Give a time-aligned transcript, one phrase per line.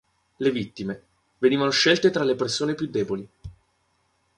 [0.37, 1.03] Le vittime
[1.37, 3.29] venivano scelte tra le persone più deboli.